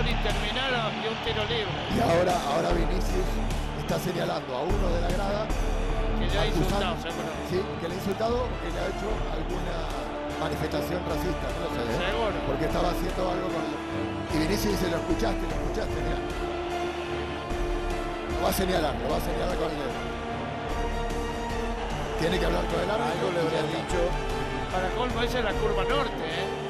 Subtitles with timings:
[0.00, 1.76] y terminaron y un tiro libre.
[1.92, 3.28] Y ahora, ahora Vinicius
[3.76, 5.44] está señalando a uno de la grada.
[6.16, 7.28] Que le ha insultado, seguro.
[7.50, 9.76] Sí, que le ha insultado que le ha hecho alguna
[10.40, 11.80] manifestación racista, no sé.
[11.84, 12.08] ¿eh?
[12.08, 12.36] Seguro.
[12.48, 13.64] Porque estaba haciendo algo con...
[14.32, 16.20] Y Vinicius dice, lo escuchaste, lo escuchaste, mira.
[18.32, 19.96] Lo va a señalar, lo va a señalar con el dedo.
[22.16, 23.12] Tiene que hablar con el árbitro.
[23.12, 24.00] Algo le habría dicho,
[24.72, 26.61] Para colmo, esa es la curva norte, ¿eh?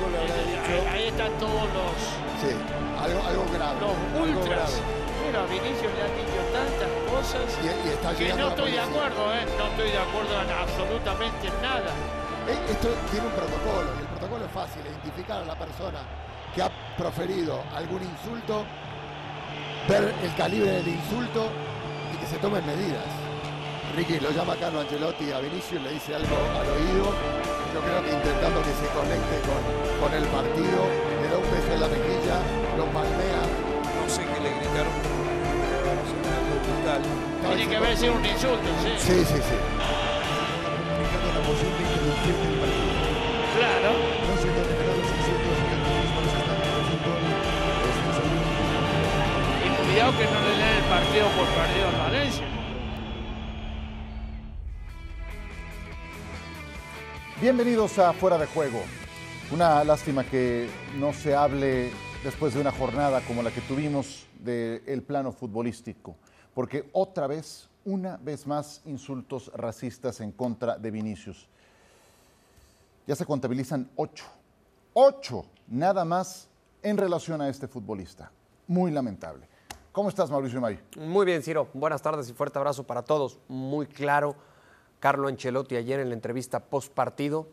[0.00, 0.72] Algo le habría dicho.
[0.72, 1.94] Ahí, ahí están todos los,
[2.40, 2.50] Sí,
[2.96, 3.80] algo, algo grave.
[3.80, 4.70] los algo ultras.
[4.72, 5.00] grave.
[5.20, 8.80] Pero a Vinicius le han dicho tantas cosas Y, y está que no estoy de
[8.80, 9.44] acuerdo, ¿eh?
[9.58, 11.92] No estoy de acuerdo en absolutamente nada.
[12.48, 16.00] Eh, Esto tiene un protocolo y el protocolo es fácil, identificar a la persona
[16.54, 18.64] que ha proferido algún insulto,
[19.88, 21.46] ver el calibre del insulto
[22.12, 23.04] y que se tomen medidas.
[23.94, 27.12] Ricky lo llama Carlo Ancelotti a Vinicius, le dice algo al oído,
[27.72, 29.62] yo creo que intentando que se conecte con,
[30.02, 30.80] con el partido,
[31.22, 32.36] le da un beso en la mejilla,
[32.76, 33.42] lo palmea.
[33.46, 37.02] No sé qué le gritaron, pero será algo brutal.
[37.46, 38.90] Tiene que haber sido un insulto, sí.
[38.98, 39.58] Sí, sí, sí.
[41.30, 42.90] La posible interrupción del partido.
[43.54, 43.90] Claro.
[43.94, 47.22] No se tolerarán los insultos el de los estadios de fútbol.
[47.86, 48.34] Esto es un
[49.62, 52.49] Y cuidado que no le den el partido por perdido en Valencia.
[57.40, 58.82] Bienvenidos a Fuera de Juego.
[59.50, 61.90] Una lástima que no se hable
[62.22, 66.16] después de una jornada como la que tuvimos del plano futbolístico,
[66.52, 71.48] porque otra vez, una vez más, insultos racistas en contra de Vinicius.
[73.06, 74.26] Ya se contabilizan ocho,
[74.92, 76.46] ocho nada más
[76.82, 78.30] en relación a este futbolista.
[78.66, 79.48] Muy lamentable.
[79.92, 80.78] ¿Cómo estás, Mauricio May?
[80.94, 81.68] Muy bien, Ciro.
[81.72, 83.38] Buenas tardes y fuerte abrazo para todos.
[83.48, 84.36] Muy claro,
[85.00, 87.48] Carlo Ancelotti ayer en la entrevista post partido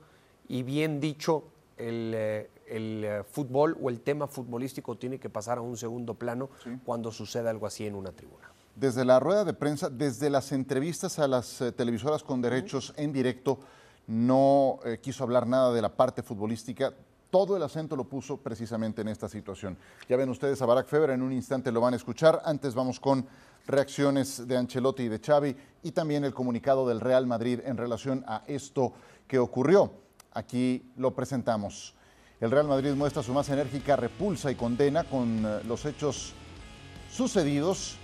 [0.48, 1.46] y bien dicho,
[1.78, 6.14] el, eh, el, eh, fútbol o el tema futbolístico tiene que pasar a un segundo
[6.14, 6.50] plano
[6.86, 8.52] cuando suceda algo así en una tribuna.
[8.76, 13.12] Desde la rueda de prensa, desde las entrevistas a las eh, televisoras con derechos en
[13.12, 13.60] directo,
[14.06, 16.94] no eh, quiso hablar nada de la parte futbolística.
[17.30, 19.78] Todo el acento lo puso precisamente en esta situación.
[20.08, 22.42] Ya ven ustedes a Barack Feber, en un instante lo van a escuchar.
[22.46, 23.26] Antes vamos con
[23.68, 28.24] reacciones de Ancelotti y de Xavi y también el comunicado del Real Madrid en relación
[28.28, 28.94] a esto
[29.28, 29.92] que ocurrió.
[30.32, 31.96] Aquí lo presentamos.
[32.40, 36.34] El Real Madrid muestra su más enérgica repulsa y condena con eh, los hechos
[37.12, 37.98] sucedidos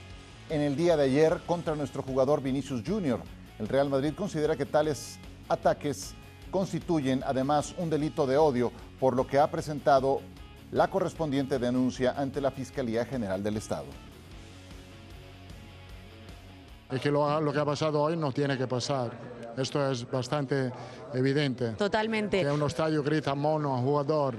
[0.50, 3.22] en el día de ayer contra nuestro jugador Vinicius Jr.
[3.60, 6.16] El Real Madrid considera que tales ataques
[6.54, 10.22] constituyen además un delito de odio, por lo que ha presentado
[10.72, 13.88] la correspondiente denuncia ante la Fiscalía General del Estado.
[16.92, 19.12] Es que lo, lo que ha pasado hoy no tiene que pasar.
[19.58, 20.72] Esto es bastante
[21.16, 21.72] evidente.
[21.72, 22.42] Totalmente.
[22.42, 24.36] Que un estadio grita mono a un jugador,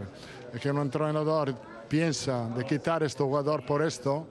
[0.63, 1.53] que un entrenador
[1.89, 4.29] piensa de quitar a este jugador por esto,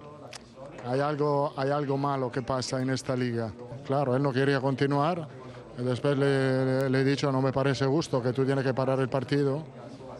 [0.85, 3.51] hay algo, hay algo malo que pasa en esta liga.
[3.85, 5.42] Claro, él no quería continuar.
[5.77, 9.09] Después le, le- he dicho, no me parece justo que tú tienes que parar el
[9.09, 9.63] partido,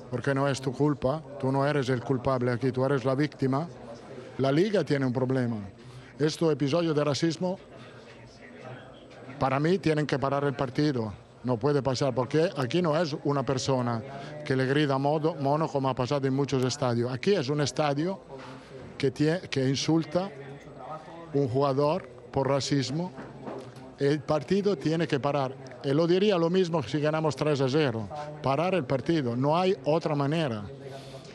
[0.10, 1.22] porque no es tu culpa.
[1.40, 3.68] Tú no eres el culpable aquí, tú eres la víctima.
[4.40, 5.58] La liga tiene un problema.
[6.18, 7.60] Estos episodios de racismo
[9.40, 11.14] para mí tienen que parar el partido.
[11.44, 14.02] No puede pasar, porque aquí no es una persona
[14.46, 17.12] que le grita modo, mono como ha pasado en muchos estadios.
[17.12, 18.20] Aquí es un estadio
[18.98, 20.32] que, tie- que insulta
[21.34, 23.12] un jugador por racismo.
[24.00, 25.56] El partido tiene que parar.
[25.84, 28.10] Y lo diría lo mismo si ganamos 3 a 0.
[28.42, 29.36] Parar el partido.
[29.36, 30.64] No hay otra manera,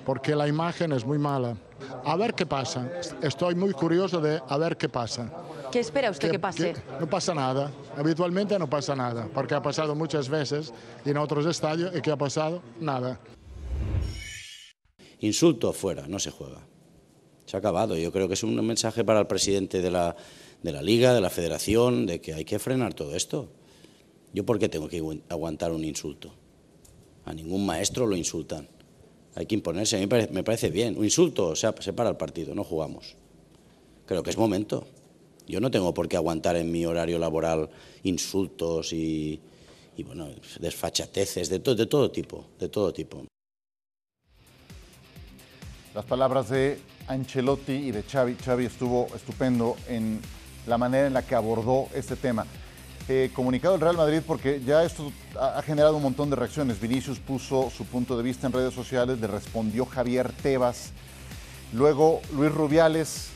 [0.05, 1.57] porque la imagen es muy mala.
[2.05, 2.91] A ver qué pasa.
[3.23, 5.31] Estoy muy curioso de a ver qué pasa.
[5.71, 6.73] ¿Qué espera usted que, pase?
[6.73, 7.71] que no pasa nada.
[7.97, 10.73] Habitualmente no pasa nada, porque ha pasado muchas veces
[11.05, 13.21] en otros estadios y que ha pasado nada.
[15.21, 16.67] Insulto fuera, no se juega.
[17.45, 17.97] Se ha acabado.
[17.97, 20.17] Yo creo que es un mensaje para el presidente de la,
[20.63, 23.49] de la liga, de la federación, de que hay que frenar todo esto.
[24.33, 26.33] ¿Yo por qué tengo que agu- aguantar un insulto?
[27.25, 28.69] A ningún maestro lo insultan.
[29.35, 29.97] Hay que imponerse.
[29.97, 30.97] A mí me parece, bien.
[30.99, 33.15] Un insulto, o sea, se para el partido, no jugamos.
[34.07, 34.87] Creo que es momento.
[35.47, 37.71] Yo no tengo por qué aguantar en mi horario laboral
[38.03, 39.41] insultos y,
[39.97, 40.29] y bueno,
[40.61, 43.25] desfachateces de, to- de todo tipo, de todo tipo.
[45.95, 48.35] Las palabras de Ancelotti y de Xavi.
[48.35, 50.21] Xavi estuvo estupendo en
[50.69, 52.47] la manera en la que abordó este tema.
[53.09, 55.11] Eh, comunicado del Real Madrid porque ya esto
[55.41, 56.79] ha, ha generado un montón de reacciones.
[56.79, 60.93] Vinicius puso su punto de vista en redes sociales, le respondió Javier Tebas.
[61.73, 63.29] Luego Luis Rubiales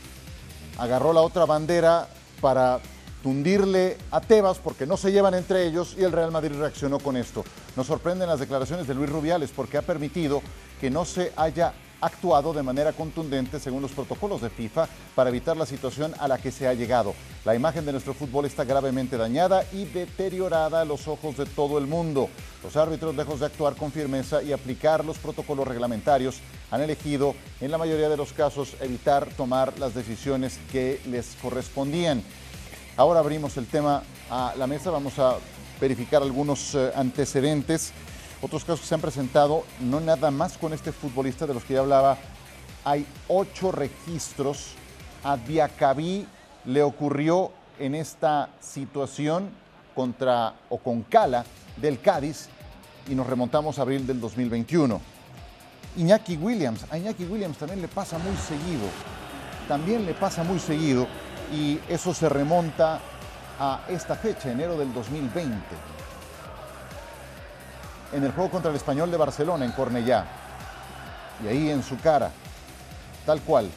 [0.77, 2.07] agarró la otra bandera
[2.39, 2.79] para
[3.23, 7.17] tundirle a Tebas porque no se llevan entre ellos y el Real Madrid reaccionó con
[7.17, 7.43] esto.
[7.75, 10.41] Nos sorprenden las declaraciones de Luis Rubiales porque ha permitido
[10.79, 11.73] que no se haya
[12.05, 16.37] actuado de manera contundente según los protocolos de FIFA para evitar la situación a la
[16.37, 17.13] que se ha llegado.
[17.45, 21.77] La imagen de nuestro fútbol está gravemente dañada y deteriorada a los ojos de todo
[21.77, 22.29] el mundo.
[22.63, 26.39] Los árbitros, lejos de actuar con firmeza y aplicar los protocolos reglamentarios,
[26.71, 32.23] han elegido, en la mayoría de los casos, evitar tomar las decisiones que les correspondían.
[32.97, 35.37] Ahora abrimos el tema a la mesa, vamos a
[35.79, 37.91] verificar algunos eh, antecedentes
[38.43, 41.75] otros casos que se han presentado, no nada más con este futbolista de los que
[41.75, 42.17] ya hablaba,
[42.83, 44.73] hay ocho registros.
[45.23, 46.27] A Diacabí
[46.65, 49.49] le ocurrió en esta situación
[49.95, 51.45] contra o con Cala
[51.77, 52.49] del Cádiz
[53.09, 54.99] y nos remontamos a abril del 2021.
[55.95, 58.87] Iñaki Williams, a Iñaki Williams también le pasa muy seguido,
[59.69, 61.07] también le pasa muy seguido
[61.53, 62.99] y eso se remonta
[63.57, 65.92] a esta fecha, enero del 2020
[68.13, 70.25] en el juego contra el Español de Barcelona, en Cornellá.
[71.43, 72.31] Y ahí en su cara,
[73.25, 73.69] tal cual,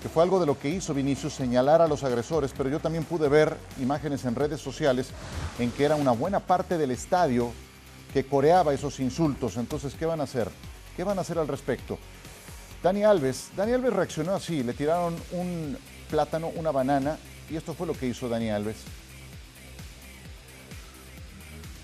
[0.00, 3.04] que fue algo de lo que hizo Vinicius señalar a los agresores, pero yo también
[3.04, 5.10] pude ver imágenes en redes sociales
[5.58, 7.52] en que era una buena parte del estadio
[8.12, 9.56] que coreaba esos insultos.
[9.56, 10.48] Entonces, ¿qué van a hacer?
[10.96, 11.98] ¿Qué van a hacer al respecto?
[12.82, 15.78] Dani Alves, Dani Alves reaccionó así, le tiraron un
[16.10, 17.16] plátano, una banana,
[17.48, 18.76] y esto fue lo que hizo Dani Alves.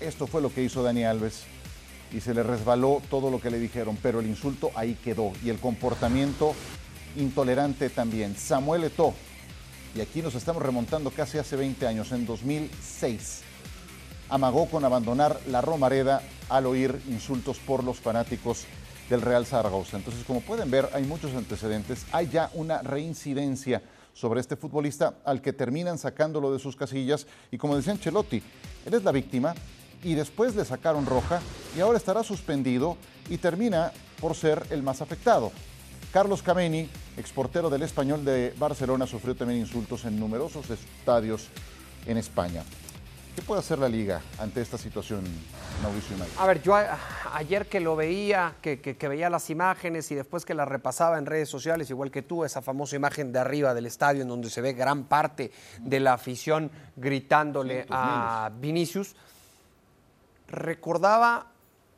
[0.01, 1.43] Esto fue lo que hizo Dani Alves
[2.11, 5.49] y se le resbaló todo lo que le dijeron, pero el insulto ahí quedó y
[5.49, 6.53] el comportamiento
[7.15, 8.35] intolerante también.
[8.35, 9.13] Samuel Eto'o,
[9.95, 13.41] y aquí nos estamos remontando casi hace 20 años, en 2006,
[14.29, 18.65] amagó con abandonar la Romareda al oír insultos por los fanáticos
[19.09, 19.97] del Real Zaragoza.
[19.97, 23.81] Entonces, como pueden ver, hay muchos antecedentes, hay ya una reincidencia
[24.13, 28.43] sobre este futbolista al que terminan sacándolo de sus casillas y como decía Ancelotti,
[28.85, 29.55] él es la víctima,
[30.03, 31.41] y después le sacaron roja
[31.75, 32.97] y ahora estará suspendido
[33.29, 35.51] y termina por ser el más afectado.
[36.11, 41.49] Carlos Cameni, exportero del español de Barcelona, sufrió también insultos en numerosos estadios
[42.07, 42.63] en España.
[43.35, 45.23] ¿Qué puede hacer la liga ante esta situación,
[45.83, 46.33] Mauricio United?
[46.39, 46.75] A ver, yo
[47.33, 51.25] ayer que lo veía, que, que, veía las imágenes y después que las repasaba en
[51.25, 54.61] redes sociales, igual que tú, esa famosa imagen de arriba del estadio en donde se
[54.61, 59.15] ve gran parte de la afición gritándole a Vinicius,
[60.49, 61.51] recordaba,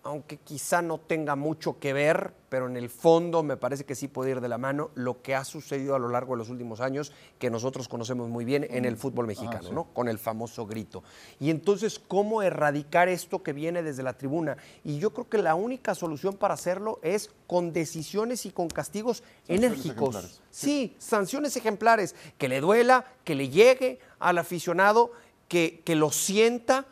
[0.03, 4.07] aunque quizá no tenga mucho que ver, pero en el fondo me parece que sí
[4.07, 6.81] puede ir de la mano lo que ha sucedido a lo largo de los últimos
[6.81, 9.83] años, que nosotros conocemos muy bien en el fútbol mexicano, ah, ¿no?
[9.93, 11.03] Con el famoso grito.
[11.39, 14.57] Y entonces, ¿cómo erradicar esto que viene desde la tribuna?
[14.83, 19.23] Y yo creo que la única solución para hacerlo es con decisiones y con castigos
[19.47, 20.41] enérgicos.
[20.49, 25.11] Sí, sanciones ejemplares, que le duela, que le llegue al aficionado,
[25.47, 26.87] que, que lo sienta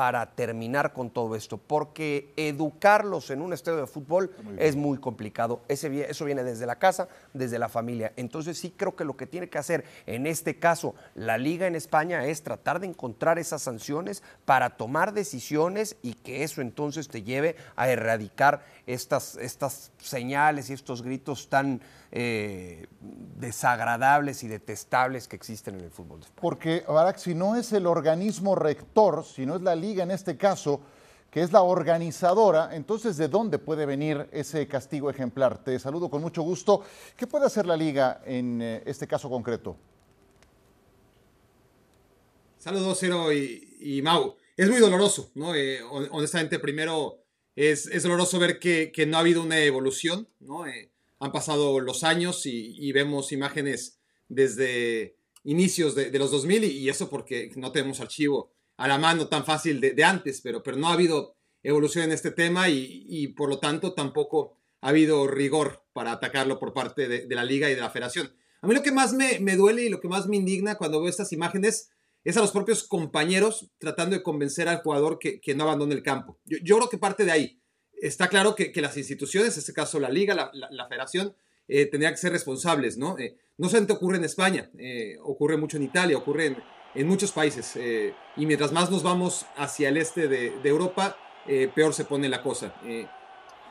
[0.00, 5.60] para terminar con todo esto, porque educarlos en un estadio de fútbol es muy complicado.
[5.68, 8.14] Ese, eso viene desde la casa, desde la familia.
[8.16, 11.74] Entonces sí creo que lo que tiene que hacer en este caso la liga en
[11.74, 17.22] España es tratar de encontrar esas sanciones para tomar decisiones y que eso entonces te
[17.22, 21.80] lleve a erradicar estas, estas señales y estos gritos tan
[22.12, 22.86] eh,
[23.36, 26.20] desagradables y detestables que existen en el fútbol.
[26.34, 30.36] Porque, Barack, si no es el organismo rector, si no es la liga en este
[30.36, 30.80] caso,
[31.30, 35.62] que es la organizadora, entonces ¿de dónde puede venir ese castigo ejemplar?
[35.62, 36.82] Te saludo con mucho gusto.
[37.16, 39.76] ¿Qué puede hacer la liga en eh, este caso concreto?
[42.58, 44.36] Saludos, Cero y, Mau.
[44.56, 45.54] Es muy doloroso, ¿no?
[45.54, 47.19] Eh, honestamente, primero
[47.68, 50.64] es, doloroso ver que, no ha habido una evolución, ¿no?
[51.18, 53.98] han pasado los años y, vemos imágenes
[54.28, 59.44] desde inicios de, los 2000 y, eso porque no tenemos archivo a la mano tan
[59.44, 63.58] fácil de, antes, pero, pero no ha habido evolución en este tema y, por lo
[63.58, 67.90] tanto tampoco ha habido rigor para atacarlo por parte de, la liga y de la
[67.90, 68.32] federación.
[68.62, 71.10] A mí lo que más me, duele y lo que más me indigna cuando veo
[71.10, 71.90] estas imágenes
[72.24, 76.38] es a los propios compañeros tratando de convencer al jugador que, no abandone el campo.
[76.44, 77.60] Yo, yo creo que parte de ahí
[78.00, 81.34] está claro que, las instituciones, en este caso la liga, la, federación,
[81.68, 83.18] eh, tendrían que ser responsables, ¿no?
[83.18, 86.56] Eh, no solamente ocurre en España, eh, ocurre mucho en Italia, ocurre
[86.94, 87.78] en, muchos países.
[88.36, 91.16] y mientras más nos vamos hacia el este de, Europa,
[91.74, 92.74] peor se pone la cosa.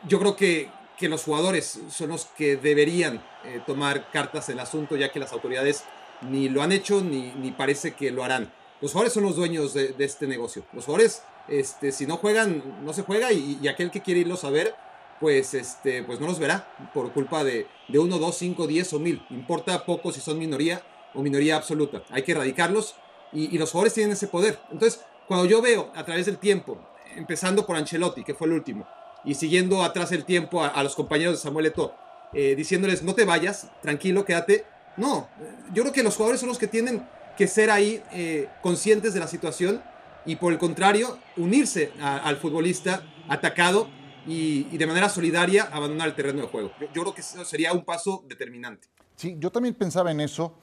[0.07, 3.21] yo creo que, que, los jugadores son los que deberían
[3.67, 5.83] tomar cartas en el asunto, ya que las autoridades
[6.21, 8.51] ni lo han hecho ni, ni parece que lo harán.
[8.81, 10.63] Los jugadores son los dueños de, este negocio.
[10.73, 14.49] Los jugadores este, si no juegan, no se juega y, aquel que quiere irlos a
[14.49, 14.75] ver,
[15.19, 18.99] pues, este, pues no los verá por culpa de, de 1, 2, 5, 10 o
[18.99, 19.25] 1000.
[19.31, 20.81] Importa poco si son minoría
[21.13, 22.03] o minoría absoluta.
[22.09, 22.95] Hay que erradicarlos
[23.31, 24.59] y, los jugadores tienen ese poder.
[24.71, 26.79] Entonces, cuando yo veo a través del tiempo,
[27.15, 28.87] empezando por Ancelotti, que fue el último,
[29.25, 31.93] y siguiendo atrás el tiempo a, los compañeros de Samuel Eto'o,
[32.33, 34.65] eh, diciéndoles no te vayas, tranquilo, quédate.
[34.99, 35.27] No,
[35.73, 39.19] yo creo que los jugadores son los que tienen que ser ahí eh, conscientes de
[39.19, 39.81] la situación
[40.25, 43.87] y por el contrario, unirse a- al futbolista atacado
[44.27, 46.71] y, y de manera solidaria abandonar el terreno de juego.
[46.79, 48.87] Yo, yo creo que eso sería un paso determinante.
[49.15, 50.53] Sí, yo también pensaba en eso.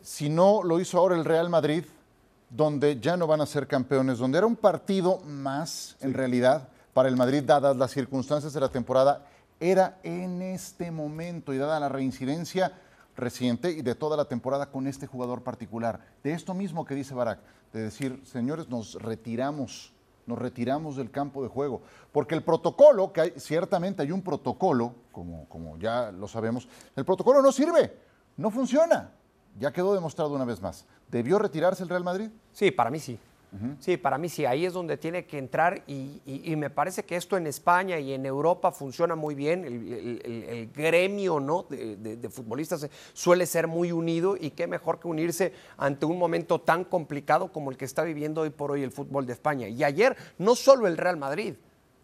[0.00, 1.84] Si no lo hizo ahora el Real Madrid,
[2.48, 7.08] donde ya no van a ser campeones, donde era un partido más, en realidad, para
[7.08, 9.26] el Madrid, dadas las circunstancias de la temporada,
[9.60, 12.72] era en este momento y dada la reincidencia
[13.16, 16.00] reciente y de toda la temporada con este jugador particular.
[16.22, 17.40] De esto mismo que dice Barak,
[17.72, 19.92] de decir, señores, nos retiramos,
[20.26, 21.82] nos retiramos del campo de juego.
[22.12, 27.04] Porque el protocolo, que hay, ciertamente hay un protocolo, como, como ya lo sabemos, el
[27.04, 27.96] protocolo no sirve,
[28.36, 29.12] no funciona.
[29.58, 30.86] Ya quedó demostrado una vez más.
[31.10, 32.30] ¿Debió retirarse el Real Madrid?
[32.52, 33.18] Sí, para mí sí.
[33.80, 36.22] Sí, para mí sí, ahí es donde tiene que entrar y,
[36.56, 41.64] me parece que esto en España y en Europa funciona muy bien, el, gremio ¿no?
[41.68, 46.60] de- de futbolistas suele ser muy unido y qué mejor que unirse ante un momento
[46.60, 49.68] tan complicado como el que está viviendo hoy por hoy el fútbol de España.
[49.68, 51.54] Y ayer no solo el Real Madrid,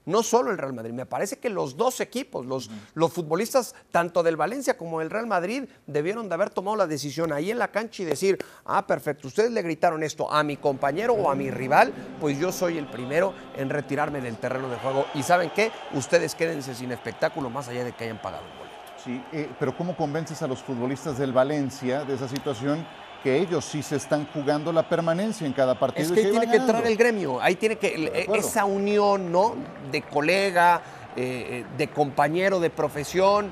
[0.08, 4.22] no solo el Real Madrid, me parece que los dos equipos, los, los futbolistas tanto
[4.22, 7.68] del Valencia como del Real Madrid debieron de haber tomado la decisión ahí en la
[7.68, 11.50] cancha y decir, ah, perfecto, ustedes le gritaron esto a mi compañero o a mi
[11.50, 15.04] rival, pues yo soy el primero en retirarme del terreno de juego.
[15.14, 18.68] Y saben qué, ustedes quédense sin espectáculo más allá de que hayan pagado un boleto.
[19.04, 22.84] Sí, eh, pero ¿cómo convences a los futbolistas del Valencia de esa situación
[23.22, 26.06] que ellos sí se están jugando la permanencia en cada partido?
[26.06, 28.46] Es que ahí tiene que entrar el gremio, ahí tiene que, acuerdo.
[28.46, 29.54] esa unión, ¿no?
[29.90, 30.80] De colega,
[31.16, 33.50] eh, eh, de compañero, de profesión.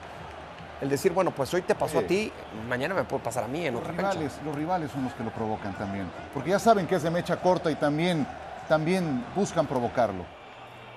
[0.80, 2.04] El decir, bueno, pues hoy te pasó Sí.
[2.04, 2.32] a ti,
[2.68, 4.12] mañana me puede pasar a mí en Los otra cancha.
[4.12, 7.10] rivales, los rivales son los que lo provocan también, porque ya saben que es de
[7.10, 8.26] mecha corta y también,
[8.68, 10.24] también buscan provocarlo.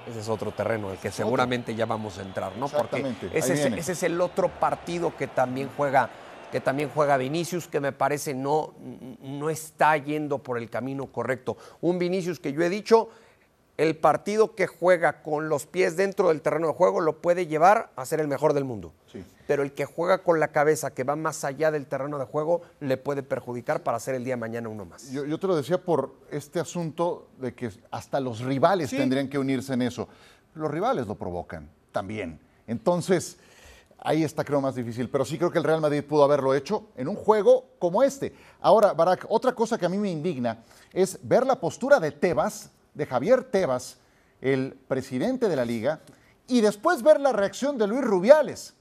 [0.06, 2.68] Ese es otro terreno, el que seguramente ya vamos a entrar, ¿no?
[2.68, 6.10] Porque es, ese es el otro partido que también juega
[6.52, 8.74] que también juega Vinicius, que me parece no,
[9.22, 11.58] no está yendo por el camino correcto.
[11.82, 13.10] Un Vinicius que yo he dicho,
[13.78, 17.92] el partido que juega con los pies dentro del terreno de juego lo puede llevar
[17.96, 18.92] a ser el mejor del mundo.
[19.12, 19.24] Sí.
[19.48, 22.62] Pero el que juega con la cabeza, que va más allá del terreno de juego,
[22.82, 25.10] le puede perjudicar para ser el día de mañana uno más.
[25.12, 28.98] Yo, yo te lo decía por este asunto de que hasta los rivales Sí.
[28.98, 30.10] tendrían que unirse en eso.
[30.56, 32.40] Los rivales lo provocan también.
[32.68, 33.38] Entonces,
[34.02, 35.10] ahí está creo más difícil.
[35.10, 38.34] Pero sí creo que el Real Madrid pudo haberlo hecho en un juego como este.
[38.62, 40.64] Ahora, Barak, otra cosa que a mí me indigna
[40.94, 43.98] es ver la postura de Tebas, de Javier Tebas,
[44.42, 46.02] el presidente de la liga,
[46.48, 48.74] y después ver la reacción de Luis Rubiales.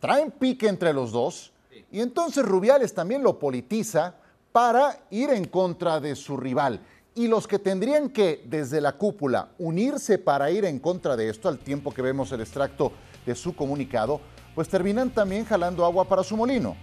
[0.00, 1.52] Traen pique entre los dos
[1.90, 4.14] y entonces Rubiales también lo politiza
[4.50, 6.80] para ir en contra de su rival.
[7.14, 11.48] Y los que tendrían que, desde la cúpula, unirse para ir en contra de esto,
[11.48, 12.92] al tiempo que vemos el extracto
[13.26, 14.20] de su comunicado,
[14.54, 16.76] pues terminan también jalando agua para su molino.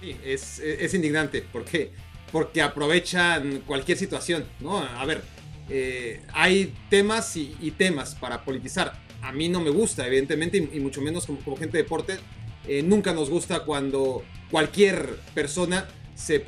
[0.00, 1.42] Sí, es, indignante.
[1.42, 1.92] ¿Por qué?
[2.30, 4.78] Porque aprovechan cualquier situación, ¿no?
[4.78, 5.22] A ver,
[5.68, 8.92] eh, hay temas y, temas para politizar.
[9.22, 12.18] A mí no me gusta, evidentemente, y, mucho menos como, gente de deporte.
[12.66, 16.44] eh, nunca nos gusta cuando cualquier persona se,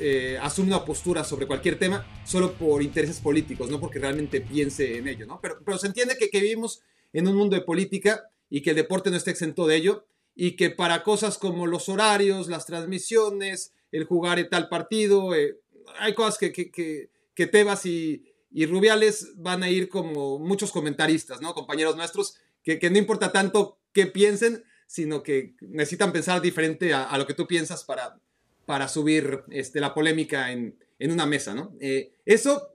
[0.00, 4.98] eh, asume una postura sobre cualquier tema solo por intereses políticos, no porque realmente piense
[4.98, 5.40] en ello, ¿no?
[5.40, 6.82] Pero, se entiende que vivimos
[7.14, 10.56] en un mundo de política y que el deporte no está exento de ello y
[10.56, 15.58] que para cosas como los horarios, las transmisiones, el jugar en tal partido, eh,
[15.98, 20.72] hay cosas que, que, que, que Tebas y, y Rubiales van a ir como muchos
[20.72, 21.54] comentaristas, ¿no?
[21.54, 27.18] Compañeros nuestros, que, no importa tanto qué piensen, sino que necesitan pensar diferente a, a
[27.18, 28.18] lo que tú piensas para,
[28.66, 31.74] para subir este, la polémica en, en una mesa, ¿no?
[31.80, 32.70] Eh, eso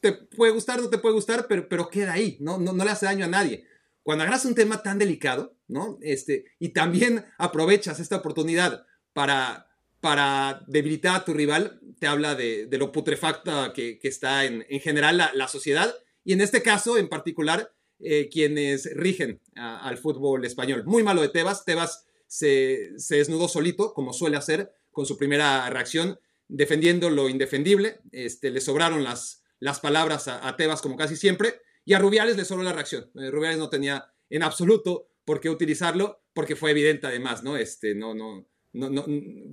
[0.00, 2.58] te puede gustar, no te puede gustar, pero, pero queda ahí, ¿no?
[2.58, 3.66] No, no le hace daño a nadie.
[4.02, 5.98] Cuando agarras un tema tan delicado, ¿no?
[6.02, 9.68] Este, y también aprovechas esta oportunidad para,
[10.00, 15.16] para debilitar a tu rival, te habla de, lo putrefacta que, está en, en general
[15.16, 20.84] la, la sociedad, y en este caso en particular, eh, quienes rigen al fútbol español.
[20.86, 26.18] Muy malo de Tebas, Tebas se, desnudó solito, como suele hacer, con su primera reacción,
[26.48, 28.00] defendiendo lo indefendible.
[28.10, 32.44] Este, le sobraron las, las palabras a Tebas, como casi siempre, y a Rubiales le
[32.44, 33.10] sobró la reacción.
[33.14, 37.56] Eh, Rubiales no tenía en absoluto por qué utilizarlo, porque fue evidente además, ¿no?
[37.56, 39.04] Este, no, no, no, no,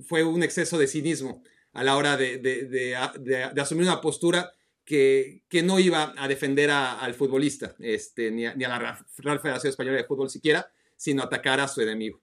[0.06, 1.42] fue un exceso de cinismo
[1.72, 4.52] a la hora de, de- asumir una postura
[4.84, 8.78] que, que no iba a defender al futbolista, este, ni, a, ni a la
[9.18, 12.20] Real Federación Española de Fútbol siquiera, sino atacar a su enemigo.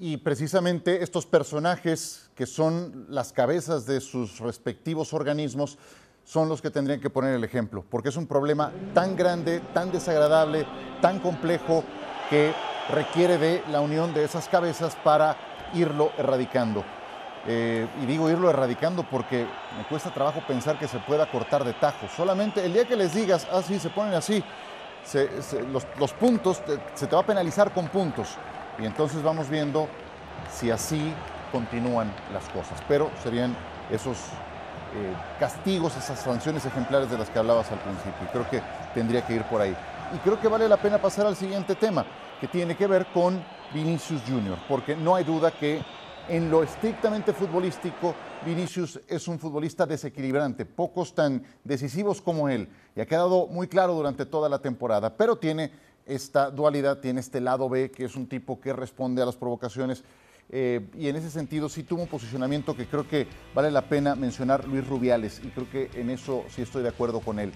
[0.00, 5.78] Y precisamente estos personajes que son las cabezas de sus respectivos organismos
[6.28, 9.90] son los que tendrían que poner el ejemplo, porque es un problema tan grande, tan
[9.90, 10.66] desagradable,
[11.00, 11.82] tan complejo,
[12.28, 12.52] que
[12.90, 15.36] requiere de la unión de esas cabezas para
[15.72, 16.84] irlo erradicando.
[17.46, 19.46] Eh, y digo irlo erradicando porque
[19.78, 22.06] me cuesta trabajo pensar que se pueda cortar de tajo.
[22.14, 24.44] Solamente el día que les digas, así ah, se ponen así,
[25.72, 26.60] los, puntos,
[26.94, 28.36] se te va a penalizar con puntos.
[28.78, 29.88] Y entonces vamos viendo
[30.52, 31.14] si así
[31.50, 32.82] continúan las cosas.
[32.86, 33.56] Pero serían
[33.90, 34.18] esos
[34.94, 38.28] eh, castigos, esas sanciones ejemplares de las que hablabas al principio.
[38.32, 38.62] Creo que
[38.94, 39.76] tendría que ir por ahí.
[40.14, 42.06] Y creo que vale la pena pasar al siguiente tema,
[42.40, 43.42] que tiene que ver con
[43.74, 45.82] Vinicius Junior, porque no hay duda que
[46.28, 48.14] en lo estrictamente futbolístico,
[48.44, 53.94] Vinicius es un futbolista desequilibrante, pocos tan decisivos como él, y ha quedado muy claro
[53.94, 55.72] durante toda la temporada, pero tiene
[56.06, 60.04] esta dualidad, tiene este lado B, que es un tipo que responde a las provocaciones,
[60.50, 64.14] eh, y en ese sentido sí tuvo un posicionamiento que creo que vale la pena
[64.14, 67.52] mencionar Luis Rubiales, y creo que en eso sí estoy de acuerdo con él.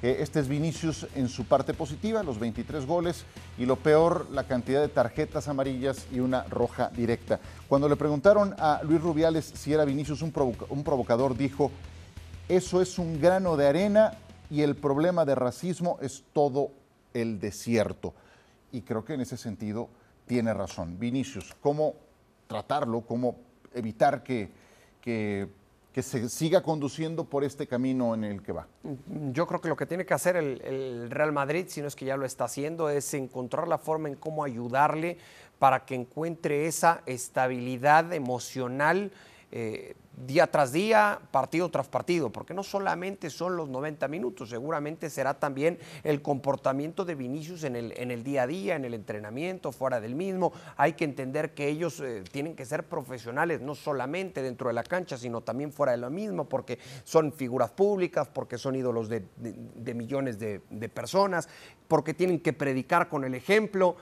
[0.00, 3.24] Eh, este es Vinicius en su parte positiva, los 23 goles,
[3.58, 7.40] y lo peor, la cantidad de tarjetas amarillas y una roja directa.
[7.66, 10.32] Cuando le preguntaron a Luis Rubiales si era Vinicius un,
[10.68, 11.72] un provocador, dijo,
[12.48, 14.12] eso es un grano de arena
[14.48, 16.70] y el problema de racismo es todo
[17.12, 18.14] el desierto.
[18.70, 19.88] Y creo que en ese sentido
[20.26, 20.98] tiene razón.
[20.98, 21.94] Vinicius, ¿cómo
[22.48, 23.02] tratarlo?
[23.02, 23.36] ¿Cómo
[23.72, 24.50] evitar que,
[25.98, 28.66] que se siga conduciendo por este camino en el que va.
[29.32, 32.04] Yo creo que lo que tiene que hacer el, Real Madrid, si no es que
[32.04, 35.18] ya lo está haciendo, es encontrar la forma en cómo ayudarle
[35.58, 39.10] para que encuentre esa estabilidad emocional
[39.50, 39.94] eh,
[40.26, 45.34] día tras día, partido tras partido, porque no solamente son los 90 minutos, seguramente será
[45.34, 49.72] también el comportamiento de Vinicius en el, en el día a día, en el entrenamiento,
[49.72, 50.52] fuera del mismo.
[50.76, 54.82] Hay que entender que ellos eh, tienen que ser profesionales, no solamente dentro de la
[54.82, 59.24] cancha, sino también fuera de lo mismo, porque son figuras públicas, porque son ídolos de,
[59.94, 61.48] millones de, de personas,
[61.86, 63.96] porque tienen que predicar con el ejemplo.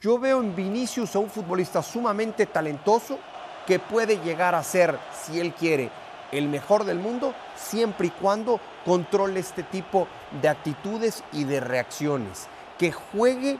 [0.00, 3.20] Yo veo en Vinicius a un futbolista sumamente talentoso,
[3.66, 5.90] que puede llegar a ser, si él quiere,
[6.32, 10.08] el mejor del mundo, siempre y cuando controle este tipo
[10.40, 12.48] de actitudes y de reacciones.
[12.78, 13.58] Que juegue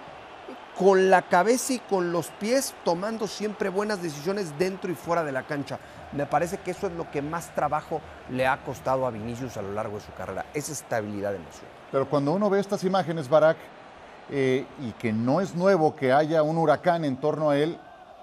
[0.78, 5.32] con la cabeza y con los pies, tomando siempre buenas decisiones dentro y fuera de
[5.32, 5.78] la cancha.
[6.12, 9.62] Me parece que eso es lo que más trabajo le ha costado a Vinicius a
[9.62, 11.70] lo largo de su carrera, esa estabilidad emocional.
[11.90, 13.58] Pero cuando uno ve estas imágenes, Barack,
[14.30, 17.78] eh, y que no es nuevo que haya un huracán en torno a él,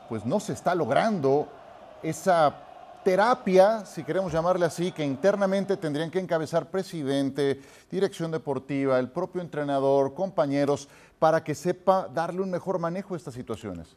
[0.07, 1.47] pues no se está logrando
[2.03, 2.65] esa
[3.03, 7.59] terapia, si queremos llamarle así, que internamente tendrían que encabezar presidente,
[7.89, 13.33] dirección deportiva, el propio entrenador, compañeros, para que sepa darle un mejor manejo a estas
[13.33, 13.95] situaciones.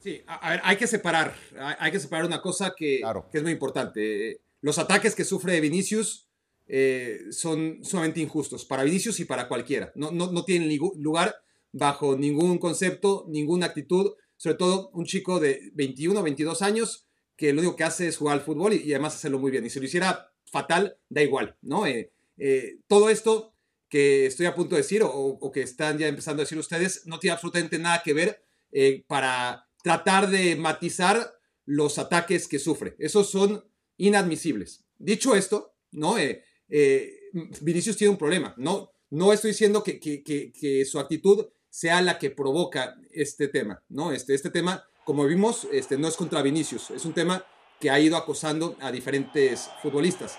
[0.00, 1.34] Sí, a ver, hay que separar,
[1.78, 3.00] hay que separar una cosa que,
[3.30, 4.40] que es muy importante.
[4.60, 6.28] Los ataques que sufre Vinicius
[6.66, 9.92] eh, son sumamente injustos para Vinicius y para cualquiera.
[9.94, 11.34] No, no, no tienen lugar
[11.72, 14.12] bajo ningún concepto, ninguna actitud
[14.44, 18.18] sobre todo un chico de 21 o 22 años que lo único que hace es
[18.18, 19.64] jugar al fútbol y, además hacerlo muy bien.
[19.64, 21.86] Y si lo hiciera fatal, da igual, ¿no?
[21.86, 23.54] Eh, eh, todo esto
[23.88, 27.18] que estoy a punto de decir o, que están ya empezando a decir ustedes no
[27.18, 32.96] tiene absolutamente nada que ver eh, para tratar de matizar los ataques que sufre.
[32.98, 33.64] Esos son
[33.96, 34.84] inadmisibles.
[34.98, 36.16] Dicho esto, ¿no?
[37.62, 38.54] Vinicius tiene un problema.
[38.58, 44.12] No, no estoy diciendo que, que su actitud sea la que provoca este tema, ¿no?
[44.12, 47.44] Este, este tema, como vimos, este, no es contra Vinicius, es un tema
[47.80, 50.38] que ha ido acosando a diferentes futbolistas.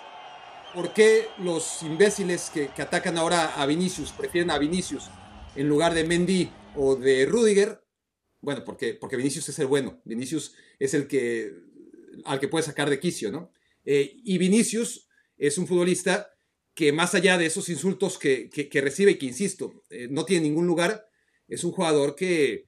[0.73, 5.09] ¿Por qué los imbéciles que, atacan ahora a Vinicius prefieren a Vinicius
[5.57, 7.83] en lugar de Mendy o de Rudiger?
[8.39, 11.51] Bueno, porque, porque Vinicius es el bueno, Vinicius es el que
[12.23, 13.51] al que puede sacar de quicio, ¿no?
[13.83, 16.31] Eh, y Vinicius es un futbolista
[16.73, 18.49] que más allá de esos insultos que,
[18.81, 21.09] recibe y que, insisto, eh, no tiene ningún lugar,
[21.47, 22.67] es un jugador que,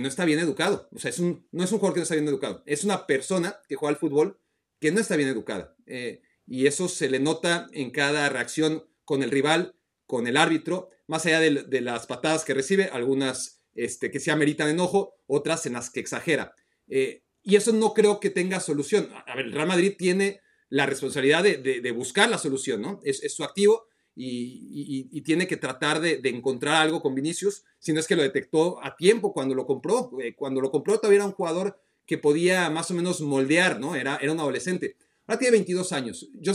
[0.00, 0.88] no está bien educado.
[0.92, 2.62] O sea, es un, no es un jugador que no está bien educado.
[2.64, 4.40] Es una persona que juega al fútbol
[4.80, 5.76] que no está bien educada.
[5.86, 10.88] Eh, y eso se le nota en cada reacción con el rival, con el árbitro,
[11.06, 15.74] más allá de, las patadas que recibe, algunas este, que se ameritan enojo, otras en
[15.74, 16.54] las que exagera.
[16.88, 19.10] Eh, y eso no creo que tenga solución.
[19.26, 23.00] A ver, el Real Madrid tiene la responsabilidad de, buscar la solución, ¿no?
[23.04, 28.00] Es, es su activo y, tiene que tratar de, encontrar algo con Vinicius, si no
[28.00, 30.10] es que lo detectó a tiempo cuando lo compró.
[30.20, 33.96] Eh, cuando lo compró todavía era un jugador que podía más o menos moldear, ¿no?
[33.96, 34.96] Era, era un adolescente.
[35.26, 36.28] Ahora tiene 22 años.
[36.34, 36.52] Yo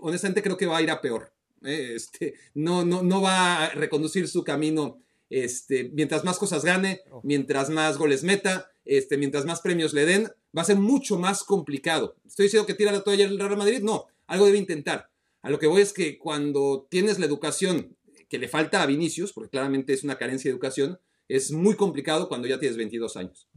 [0.00, 1.32] honestamente creo que va a ir a peor.
[1.64, 1.92] ¿eh?
[1.94, 4.98] Este, no, no, no va a reconducir su camino
[5.30, 10.28] este, mientras más cosas gane, mientras más goles meta, este, mientras más premios le den,
[10.56, 12.16] va a ser mucho más complicado.
[12.26, 13.80] ¿Estoy diciendo que tira la toalla el Real Madrid?
[13.82, 15.09] No, algo debe intentar.
[15.42, 17.96] A lo que voy es que cuando tienes la educación
[18.28, 20.98] que le falta a Vinicius, porque claramente es una carencia de educación,
[21.28, 23.48] es muy complicado cuando ya tienes 22 años.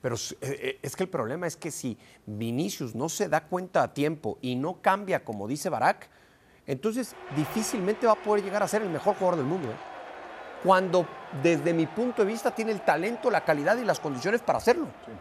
[0.00, 3.94] Pero eh, es que el problema es que si Vinicius no se da cuenta a
[3.94, 6.10] tiempo y no cambia como dice Barak,
[6.66, 9.68] entonces difícilmente va a poder llegar a ser el mejor jugador del mundo.
[9.68, 9.76] ¿eh?
[10.62, 11.06] Cuando
[11.42, 14.88] desde mi punto de vista tiene el talento, la calidad y las condiciones para hacerlo.
[15.06, 15.12] Sí,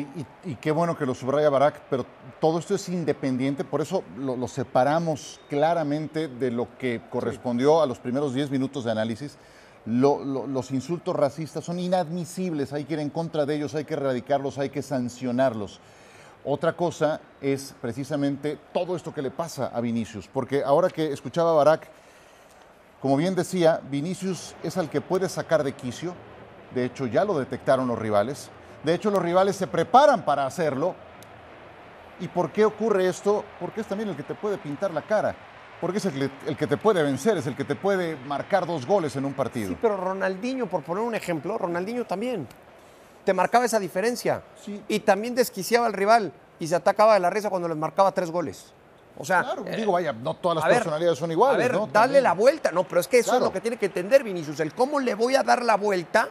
[0.00, 2.06] y, y qué bueno que lo subraya Barak, pero
[2.40, 7.86] todo esto es independiente, por eso lo, lo separamos claramente de lo que correspondió a
[7.86, 9.36] los primeros 10 minutos de análisis.
[9.84, 13.84] Lo- lo- los insultos racistas son inadmisibles, hay que ir en contra de ellos, hay
[13.84, 15.80] que erradicarlos, hay que sancionarlos.
[16.44, 21.50] Otra cosa es precisamente todo esto que le pasa a Vinicius, porque ahora que escuchaba
[21.50, 21.88] a Barak,
[23.00, 26.14] como bien decía, Vinicius es al que puede sacar de quicio.
[26.74, 28.48] De hecho, ya lo detectaron los rivales.
[28.84, 30.94] De hecho, los rivales se preparan para hacerlo.
[32.20, 33.44] ¿Y por qué ocurre esto?
[33.60, 35.34] Porque es también el que te puede pintar la cara.
[35.80, 38.66] Porque es el, que- el que te puede vencer, es el que te puede marcar
[38.66, 39.68] dos goles en un partido.
[39.70, 42.46] Sí, pero Ronaldinho, por poner un ejemplo, Ronaldinho también
[43.24, 44.42] te marcaba esa diferencia.
[44.88, 48.30] Y también desquiciaba al rival y se atacaba de la risa cuando les marcaba tres
[48.30, 48.72] goles.
[49.18, 51.72] O sea, Claro, eh, digo, vaya, no todas las ver, personalidades son iguales, A ver,
[51.72, 51.80] ¿no?
[51.80, 52.22] dale También.
[52.22, 52.70] la vuelta.
[52.72, 53.44] No, pero es que eso Claro.
[53.44, 54.58] es lo que tiene que entender Vinicius.
[54.60, 56.28] El cómo le voy a dar la vuelta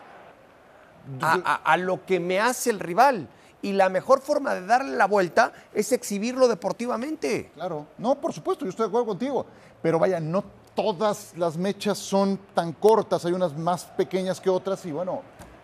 [1.22, 3.28] a, a- a lo que me hace el rival.
[3.64, 7.52] Y la mejor forma de darle la vuelta es exhibirlo deportivamente.
[7.54, 9.46] Claro, no, por supuesto, yo estoy de acuerdo contigo.
[9.82, 10.44] Pero vaya, no
[10.76, 15.22] todas las mechas son tan cortas, hay unas más pequeñas que otras y bueno,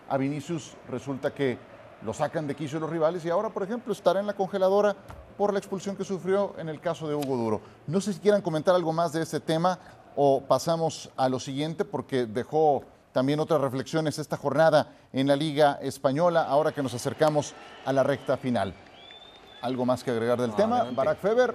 [0.08, 1.58] a Vinicius resulta que
[2.02, 4.94] lo sacan de quicio los rivales y ahora, por ejemplo, estará en la congeladora
[5.36, 7.60] por la expulsión que sufrió en el caso de Hugo Duro.
[7.86, 9.78] No sé si quieran comentar algo más de este tema
[10.14, 15.78] o pasamos a lo siguiente porque dejó también otras reflexiones esta jornada en la Liga
[15.82, 18.74] Española, ahora que nos acercamos a la recta final.
[19.62, 20.84] ¿Algo más que agregar del tema?
[20.92, 21.54] Barack Feber,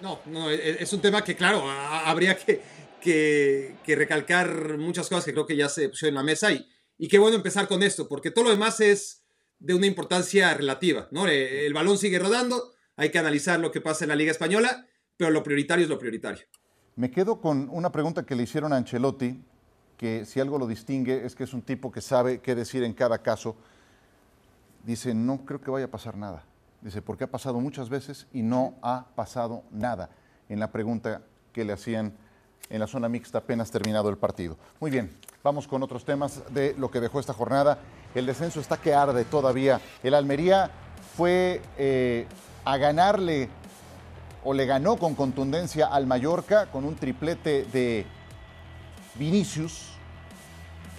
[0.00, 2.60] No, no, e- es un tema que, claro, habría que,
[3.00, 6.66] que- que recalcar muchas cosas que creo que ya se pusieron en la mesa y,
[6.98, 9.24] y qué bueno empezar con esto, porque todo lo demás es
[9.58, 11.26] de una importancia relativa, ¿no?
[11.26, 14.86] Eh, El balón sigue rodando, hay que analizar lo que pasa en la Liga Española,
[15.16, 16.44] pero lo prioritario es lo prioritario.
[16.96, 19.42] Me quedo con una pregunta que le hicieron a Ancelotti,
[19.96, 22.92] que si algo lo distingue es que es un tipo que sabe qué decir en
[22.92, 23.56] cada caso.
[24.84, 26.44] Dice, no creo que vaya a pasar nada.
[26.82, 30.10] Dice, porque ha pasado muchas veces y no ha pasado nada
[30.48, 32.12] en la pregunta que le hacían
[32.70, 34.56] en la zona mixta apenas terminado el partido.
[34.78, 35.10] Muy bien,
[35.42, 37.78] vamos con otros temas de lo que dejó esta jornada.
[38.14, 39.80] El descenso está que arde todavía.
[40.02, 40.70] El Almería
[41.16, 42.26] fue eh,
[42.64, 43.48] a ganarle
[44.44, 48.06] o le ganó con contundencia al Mallorca con un triplete de
[49.16, 49.88] Vinicius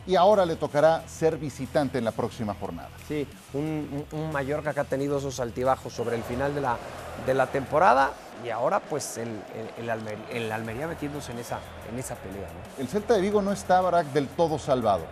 [0.08, 2.90] y ahora le tocará ser visitante en la próxima jornada.
[3.08, 6.78] Sí, un, Mallorca que ha tenido esos altibajos sobre el final de la,
[7.26, 8.12] de la temporada
[8.46, 11.60] y ahora pues el, el- el Almería, el Almería metiéndose en esa,
[11.92, 12.48] en esa pelea.
[12.48, 12.82] ¿no?
[12.82, 15.06] El Celta de Vigo no está, Barak, del todo salvado.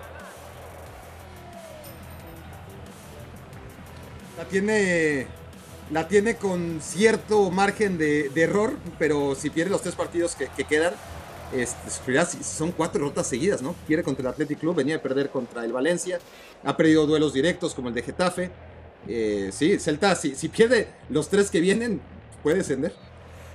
[4.37, 5.27] La tiene,
[5.93, 10.47] la tiene con cierto margen de, de error, pero si pierde los tres partidos que,
[10.47, 10.93] que quedan,
[11.53, 13.75] este, sufrirá son cuatro derrotas seguidas, ¿no?
[13.85, 16.17] Pierde contra el Athletic Club, venía a perder contra el Valencia,
[16.63, 18.49] ha perdido duelos directos como el de Getafe.
[19.07, 22.01] Eh, sí, Celta, si, si pierde los tres que vienen,
[22.41, 22.95] puede descender.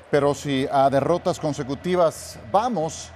[0.08, 3.10] Pero si a derrotas consecutivas vamos,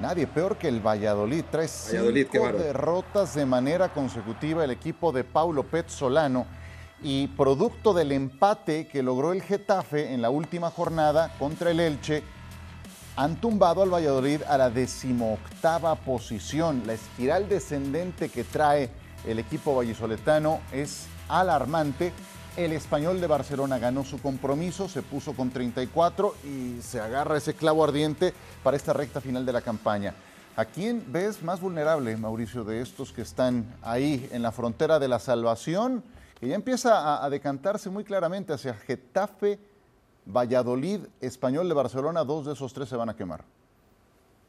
[0.00, 1.44] nadie peor que el Valladolid.
[1.48, 6.57] Trae Valladolid, cinco derrotas de manera consecutiva el equipo de Paulo Petzolano
[7.02, 12.22] y producto del empate que logró el Getafe en la última jornada contra el Elche,
[13.16, 16.82] han tumbado al Valladolid a la decimoctava posición.
[16.86, 18.90] La espiral descendente que trae
[19.26, 22.12] el equipo vallisoletano es alarmante.
[22.56, 27.54] El español de Barcelona ganó su compromiso, se puso con 34 y se agarra ese
[27.54, 28.32] clavo ardiente
[28.62, 30.14] para esta recta final de la campaña.
[30.56, 35.06] ¿A quién ves más vulnerable, Mauricio, de estos que están ahí en la frontera de
[35.06, 36.02] la salvación?
[36.38, 39.58] Que ya empieza a, a decantarse muy claramente hacia Getafe,
[40.26, 43.44] Valladolid, Español de Barcelona, dos de esos tres se van a quemar.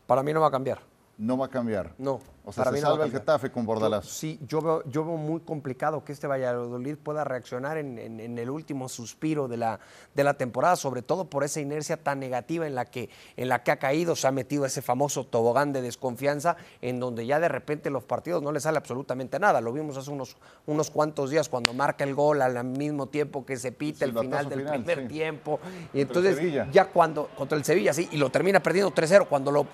[0.05, 0.79] Para mí no va a cambiar.
[1.17, 1.93] no va a cambiar.
[1.97, 2.19] No.
[2.45, 3.11] O sea, para se salva el.
[3.11, 4.05] Getafe con Bordalás.
[4.05, 8.19] Yo- sí, yo veo, yo veo muy complicado que este Valladolid pueda reaccionar en, en-
[8.19, 9.79] en el último suspiro de la,
[10.15, 13.63] de la temporada, sobre todo por esa inercia tan negativa en la, que, en la
[13.63, 17.49] que ha caído, se ha metido ese famoso tobogán de desconfianza, en donde ya de
[17.49, 19.61] repente los partidos no le sale absolutamente nada.
[19.61, 23.57] Lo vimos hace unos, unos cuantos días cuando marca el gol al mismo tiempo que
[23.57, 25.07] se pita el final del final, primer sí.
[25.07, 25.59] tiempo.
[25.93, 26.39] Y entonces
[26.71, 29.67] ya cuando contra el Sevilla, sí, y lo termina perdiendo 3-0, cuando lo-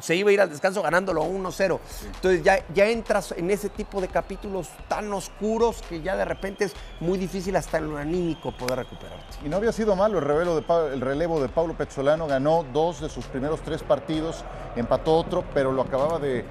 [0.00, 1.78] se iba a ir al descanso ganándolo 1-0.
[2.14, 6.64] Entonces ya, ya entras en ese tipo de capítulos tan oscuros que ya de repente
[6.64, 9.24] es muy difícil hasta en lo anímico poder recuperarte.
[9.44, 13.00] Y no había sido malo el, relevo de, el relevo de Paulo Pezzolano, ganó dos
[13.00, 14.44] de sus primeros tres partidos,
[14.76, 16.44] empató otro, pero lo acababa de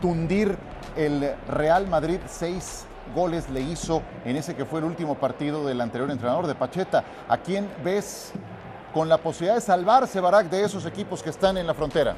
[0.00, 0.56] tundir
[0.96, 5.80] el Real Madrid, seis goles le hizo en ese que fue el último partido del
[5.80, 7.04] anterior entrenador de Pacheta.
[7.28, 8.32] ¿A quién ves
[8.92, 12.16] con la posibilidad de salvarse, Barak, de esos equipos que están en la frontera?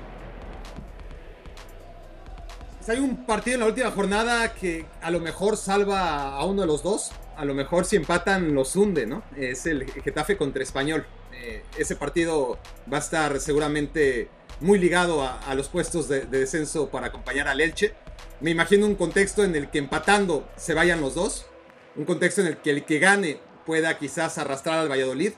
[2.90, 6.66] Hay un partido en la última jornada que a lo mejor salva a uno de
[6.66, 7.12] los dos.
[7.36, 9.22] A lo mejor si empatan los hunde, ¿no?
[9.36, 11.06] Es el Getafe contra Español.
[11.32, 12.58] Eh, ese partido
[12.92, 14.28] va a estar seguramente
[14.60, 17.94] muy ligado a, los puestos de, de descenso para acompañar al Elche.
[18.40, 21.46] Me imagino un contexto en el que empatando se vayan los dos.
[21.94, 25.34] Un contexto en el que el que gane pueda quizás arrastrar al Valladolid.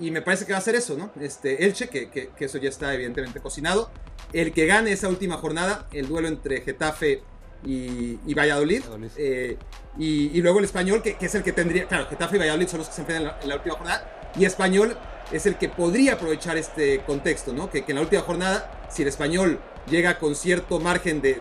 [0.00, 1.12] Y me parece que va a ser eso, ¿no?
[1.20, 3.92] Este Elche, que, que- que eso ya está evidentemente cocinado.
[4.32, 7.22] El que gane esa última jornada, el duelo entre Getafe
[7.64, 8.82] y, y Valladolid.
[9.16, 9.56] eh,
[9.98, 11.86] y, y luego el español, que, que es el que tendría.
[11.88, 14.30] Claro, Getafe y Valladolid son los que se enfrentan en la, en la última jornada.
[14.38, 14.96] Y español
[15.32, 17.70] es el que podría aprovechar este contexto, ¿no?
[17.70, 21.40] Que, que en la última jornada, si el español llega con cierto margen de,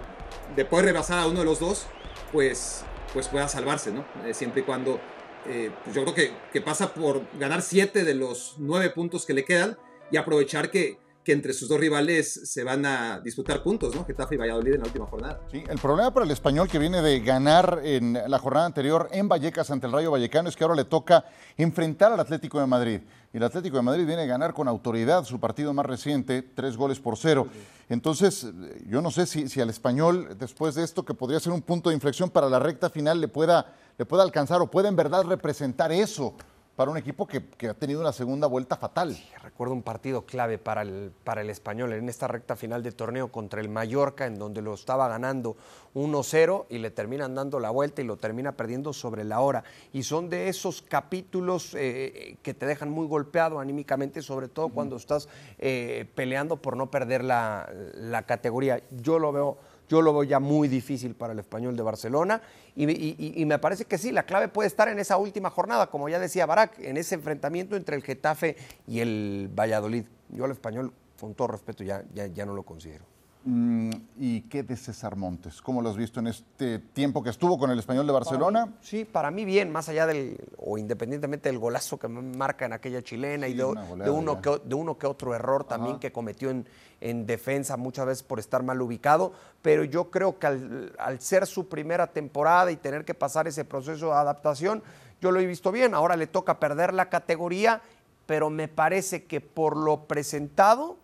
[0.56, 1.86] de poder rebasar a uno de los dos,
[2.32, 4.04] pues, pues pueda salvarse, ¿no?
[4.26, 5.00] Eh, siempre y cuando.
[5.48, 9.34] eh, pues yo creo que, que pasa por ganar siete de los nueve puntos que
[9.34, 9.78] le quedan
[10.12, 10.98] y aprovechar que,
[11.30, 14.04] que entre sus dos rivales se van a disputar puntos, ¿no?
[14.04, 15.40] Getafe y Valladolid en la última jornada.
[15.52, 19.30] Sí, el problema para el español que viene de ganar en la jornada anterior en
[19.30, 23.02] Vallecas ante el Rayo Vallecano es que ahora le toca enfrentar al Atlético de Madrid.
[23.32, 26.76] Y el Atlético de Madrid viene a ganar con autoridad su partido más reciente, tres
[26.76, 27.46] goles por cero.
[27.90, 28.48] Entonces,
[28.88, 31.90] yo no sé si, si al español, después de esto, que podría ser un punto
[31.90, 35.26] de inflexión para la recta final, le pueda, le pueda alcanzar o pueda en verdad
[35.26, 36.34] representar eso
[36.80, 39.18] para un equipo que, que ha tenido una segunda vuelta fatal.
[39.44, 43.34] Recuerdo un partido clave para el, para el español en esta recta final de torneo
[43.34, 45.58] contra el Mallorca, en donde lo estaba ganando
[45.94, 49.66] 1-0 y le terminan dando la vuelta y lo termina perdiendo sobre la hora.
[49.92, 54.96] Y son de esos capítulos eh, que te dejan muy golpeado anímicamente, sobre todo cuando
[54.96, 58.82] estás eh, peleando por no perder la, la categoría.
[58.92, 59.58] Yo lo veo.
[59.90, 62.42] Yo lo veo ya muy difícil para el español de Barcelona
[62.76, 65.88] y, y- y- me parece que sí, la clave puede estar en esa última jornada,
[65.88, 68.56] como ya decía Barak, en ese enfrentamiento entre el Getafe
[68.88, 70.06] y el Valladolid.
[70.30, 73.04] Yo al español, con todo respeto, ya, ya, ya no lo considero.
[73.46, 75.62] Mm, ¿Y qué de César Montes?
[75.62, 78.74] ¿Cómo lo has visto en este tiempo que estuvo con el español de Barcelona?
[78.82, 83.02] Sí, para mí bien, más allá del, o independientemente del golazo que marca en aquella
[83.02, 86.68] chilena y de, uno que, de uno que otro error también que cometió en,
[87.00, 91.48] en defensa, muchas veces por estar mal ubicado, pero yo creo que al, al ser
[91.48, 94.84] su primera temporada y tener que pasar ese proceso de adaptación,
[95.22, 97.82] yo lo he visto bien, ahora le toca perder la categoría,
[98.26, 100.98] pero me parece que por lo presentado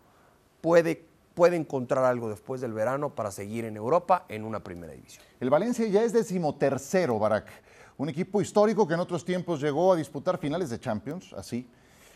[0.61, 5.23] puede, puede encontrar algo después del verano para seguir en Europa en una primera división.
[5.39, 7.47] El Valencia ya es decimotercero, Barak.
[7.97, 11.67] Un equipo histórico que en otros tiempos llegó a disputar finales de Champions, así.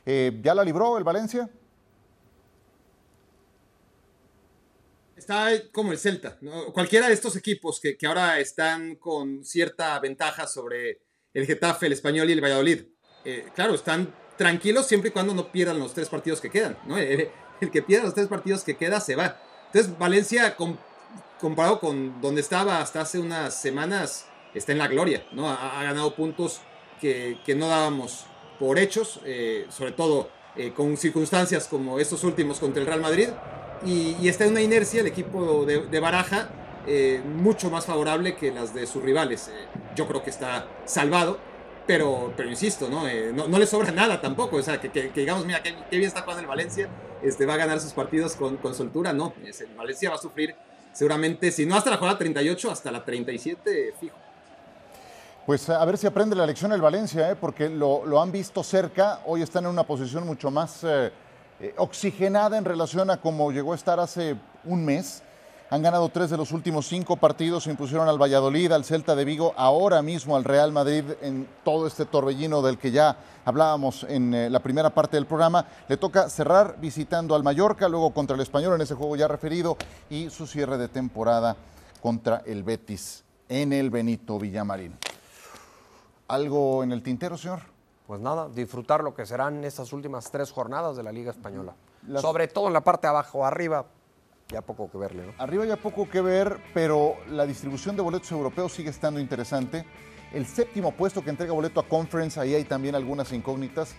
[0.05, 1.49] Eh, ¿Ya la libró el Valencia?
[5.15, 6.71] Está como el Celta, ¿no?
[6.73, 11.01] Cualquiera de estos equipos que, que ahora están con cierta ventaja sobre
[11.33, 12.83] el Getafe, el Español y el Valladolid.
[13.25, 16.97] eh, claro, están tranquilos siempre y cuando no pierdan los tres partidos que quedan, ¿no?
[16.97, 17.29] El,
[17.61, 19.37] el que pierda los tres partidos que queda se va.
[19.67, 20.77] Entonces, Valencia, com-
[21.39, 25.49] comparado con donde estaba hasta hace unas semanas, está en la gloria, ¿no?
[25.49, 26.61] Ha, ganado puntos
[26.99, 28.25] que, que no dábamos
[28.59, 33.29] por hechos, eh, sobre todo eh, con circunstancias como estos últimos contra el Real Madrid.
[33.85, 36.49] Y, está en una inercia el equipo de, Baraja
[36.85, 39.49] eh, mucho más favorable que las de sus rivales.
[39.95, 41.39] Yo creo que está salvado,
[41.89, 43.07] pero, pero insisto, ¿no?
[43.07, 44.57] Eh, no, no le sobra nada tampoco.
[44.57, 46.87] O sea, que, digamos, mira, qué, bien está jugando el Valencia,
[47.23, 49.11] este, va a ganar sus partidos con, soltura.
[49.11, 50.55] No, el Valencia va a sufrir
[50.93, 54.15] seguramente, si no hasta la jornada 38, hasta la 37 fijo.
[55.47, 57.35] Pues a ver si aprende la lección el Valencia, ¿eh?
[57.35, 59.21] porque lo, lo han visto cerca.
[59.25, 61.11] Hoy están en una posición mucho más eh,
[61.59, 65.23] eh, oxigenada en relación a cómo llegó a estar hace un mes.
[65.71, 69.23] Han ganado tres de los últimos cinco partidos, se impusieron al Valladolid, al Celta de
[69.23, 74.33] Vigo, ahora mismo al Real Madrid en todo este torbellino del que ya hablábamos en
[74.33, 75.67] eh, la primera parte del programa.
[75.87, 79.77] Le toca cerrar visitando al Mallorca, luego contra el Español en ese juego ya referido
[80.09, 81.55] y su cierre de temporada
[82.01, 84.97] contra el Betis en el Benito Villamarín.
[86.29, 87.59] ¿Algo en el tintero, señor?
[88.07, 91.73] Pues nada, disfrutar lo que serán estas últimas tres jornadas de la Liga Española.
[92.07, 93.85] Las- Sobre todo en la parte de abajo, arriba,
[94.51, 95.33] ya poco que verle, ¿no?
[95.37, 99.85] Arriba ya poco que ver, pero la distribución de boletos europeos sigue estando interesante.
[100.33, 103.95] El séptimo puesto que entrega boleto a Conference, ahí hay también algunas incógnitas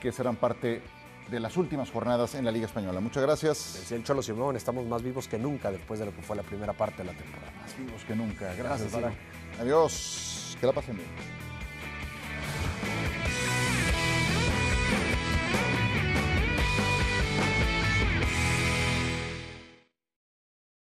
[0.00, 0.82] que serán parte
[1.30, 3.00] de las últimas jornadas en la Liga Española.
[3.00, 3.78] Muchas gracias.
[3.80, 6.42] Decía el Cholo Simón, estamos más vivos que nunca después de lo que fue la
[6.42, 7.52] primera parte de la temporada.
[7.60, 8.54] Más vivos que nunca.
[8.54, 9.20] Gracias, Gracias.
[9.60, 10.56] Adiós.
[10.60, 11.47] Que la pasen bien.